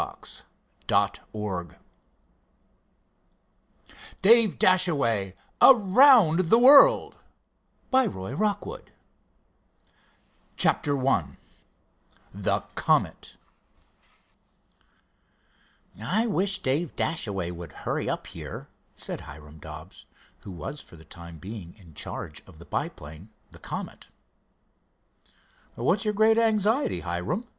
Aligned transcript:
CONCLUSION 0.01 0.45
195 0.89 1.77
DAVE 4.23 4.57
DASHAWAY 4.57 5.35
AROUND 5.61 6.39
THE 6.49 6.57
WORLD 6.57 7.17
CHAPTER 10.57 11.07
I 11.07 11.23
THE 12.33 12.61
COMET 12.73 13.37
"I 16.03 16.25
wish 16.25 16.57
Dave 16.63 16.95
Dashaway 16.95 17.51
would 17.51 17.71
hurry 17.73 18.09
up 18.09 18.25
here," 18.25 18.69
said 18.95 19.21
Hiram 19.21 19.59
Dobbs, 19.59 20.07
who 20.39 20.51
was 20.51 20.81
for 20.81 20.95
the 20.95 21.05
time 21.05 21.37
being 21.37 21.75
in 21.77 21.93
charge 21.93 22.41
of 22.47 22.57
the 22.57 22.65
biplane, 22.65 23.29
the 23.51 23.59
Comet. 23.59 24.07
"What's 25.75 26.05
your 26.05 26.15
great 26.15 26.39
anxiety, 26.39 27.01
Hiram?" 27.01 27.45